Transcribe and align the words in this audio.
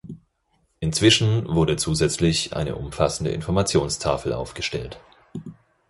Inzwischen 0.79 1.47
wurde 1.47 1.75
zusätzlich 1.75 2.55
eine 2.55 2.75
umfassende 2.75 3.29
Informationstafel 3.29 4.33
aufgestellt. 4.33 4.99